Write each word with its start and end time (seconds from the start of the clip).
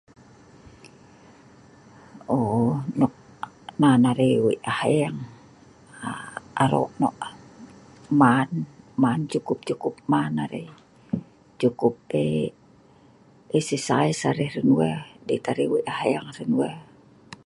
uhh..nok 2.37 3.13
nan 3.81 4.01
arai 4.09 4.31
eek 4.33 4.43
wei 4.45 4.59
aheng 4.71 5.17
aa 6.07 6.25
arok 6.63 6.91
nok 7.01 7.17
man 8.21 8.49
man 9.03 9.19
cukup 9.31 9.59
cukup 9.67 9.95
man 10.11 10.33
arai 10.43 10.65
cukup 11.61 11.95
ai, 12.23 12.31
esersais 13.57 14.19
arai 14.29 14.47
hran 14.51 14.69
wae 14.77 14.93
dei 15.27 15.39
tah 15.43 15.53
arai 15.53 15.67
wei 15.73 15.85
aheng 15.93 16.25
hran 16.31 16.51
wae 16.59 16.73